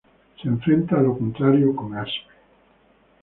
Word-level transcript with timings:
Se 0.41 0.47
enfrenta 0.47 0.97
a 0.97 1.03
lo 1.03 1.15
contrario 1.15 1.75
con 1.75 1.95
Aspe. 1.95 2.33